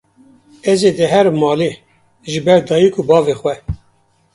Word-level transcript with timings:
Ez 0.71 0.79
dê 0.97 1.05
herim 1.13 1.35
malê, 1.43 1.71
jiber 2.31 2.59
dayîk 2.67 2.95
û 2.99 3.01
bavê 3.09 3.35
xwe 3.39 3.55